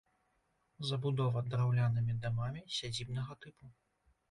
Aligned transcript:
Забудова 0.91 1.43
драўлянымі 1.51 2.17
дамамі 2.25 2.65
сядзібнага 2.81 3.33
тыпу. 3.47 3.73